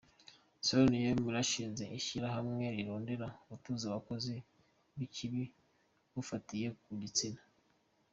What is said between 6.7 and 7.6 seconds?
ku gitsina.